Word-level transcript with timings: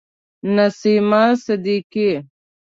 نسیمه 0.55 1.23
صدیقی 1.43 2.09